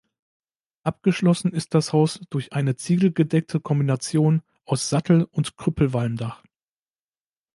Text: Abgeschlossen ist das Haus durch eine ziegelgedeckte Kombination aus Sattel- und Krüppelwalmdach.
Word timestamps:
Abgeschlossen 0.81 1.53
ist 1.53 1.75
das 1.75 1.93
Haus 1.93 2.21
durch 2.31 2.53
eine 2.53 2.75
ziegelgedeckte 2.75 3.59
Kombination 3.59 4.41
aus 4.65 4.89
Sattel- 4.89 5.27
und 5.29 5.57
Krüppelwalmdach. 5.57 6.43